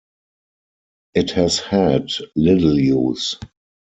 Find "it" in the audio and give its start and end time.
1.13-1.29